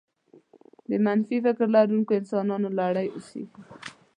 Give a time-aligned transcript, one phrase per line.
[0.89, 3.61] د منفي فكر لرونکو انسانانو لرې اوسېږئ.